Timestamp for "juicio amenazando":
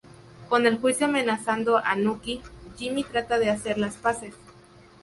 0.79-1.77